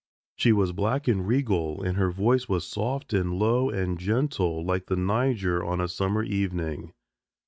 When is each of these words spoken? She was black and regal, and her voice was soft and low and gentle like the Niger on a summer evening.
She 0.35 0.51
was 0.51 0.71
black 0.71 1.07
and 1.07 1.27
regal, 1.27 1.83
and 1.83 1.95
her 1.95 2.09
voice 2.09 2.49
was 2.49 2.65
soft 2.65 3.13
and 3.13 3.35
low 3.37 3.69
and 3.69 3.99
gentle 3.99 4.65
like 4.65 4.87
the 4.87 4.95
Niger 4.95 5.63
on 5.63 5.79
a 5.79 5.87
summer 5.87 6.23
evening. 6.23 6.91